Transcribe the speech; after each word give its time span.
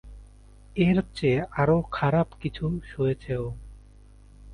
এর 0.77 0.97
চেয়ে 1.15 1.39
আরও 1.51 1.77
খারাপ 1.91 2.27
কিছু 2.41 2.65
সয়েছে 2.85 3.33
ও। 3.37 3.47